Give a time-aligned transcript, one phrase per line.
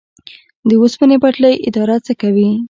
[0.67, 2.49] د اوسپنې پټلۍ اداره څه کوي؟